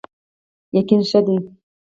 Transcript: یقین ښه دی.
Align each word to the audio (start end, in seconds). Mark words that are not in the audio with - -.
یقین 0.77 1.01
ښه 1.09 1.19
دی. 1.25 1.37